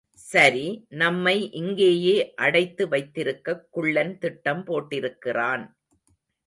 [0.19, 0.63] சரி,
[0.93, 2.15] நம்மை இங்கேயே
[2.37, 5.65] அடைத்து வைத்திருக்கக் குள்ளன் திட்டம் போட்டிருக்கிறான்.